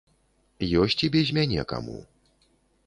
Ёсць 0.83 0.97
і 1.09 1.11
без 1.17 1.27
мяне 1.39 1.61
каму. 1.75 1.99